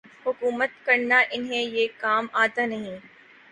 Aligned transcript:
حکومت 0.25 0.69
کرنا 0.85 1.19
انہیں 1.31 1.63
یہ 1.75 1.87
کام 1.97 2.27
آتا 2.43 2.65
نہیں۔ 2.65 2.97